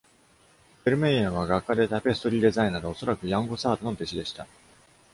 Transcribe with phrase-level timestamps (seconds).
[0.83, 4.47] フェルメイエンは画家でタペストリーデザイナーで、おそらくヤンゴサールの弟子でした。